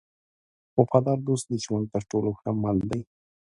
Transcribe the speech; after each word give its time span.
وفادار 0.79 1.19
دوست 1.27 1.45
د 1.49 1.53
ژوند 1.63 1.85
تر 1.93 2.03
ټولو 2.11 2.29
ښه 2.39 2.49
مل 2.61 2.77
دی. 2.89 3.01